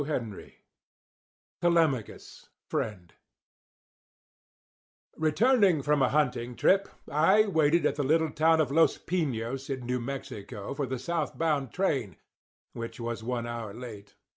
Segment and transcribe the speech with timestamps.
[0.03, 0.55] III
[1.61, 3.13] TELEMACHUS, FRIEND
[5.15, 9.85] Returning from a hunting trip, I waited at the little town of Los Piños, in
[9.85, 12.17] New Mexico, for the south bound train,
[12.73, 14.15] which was one hour late.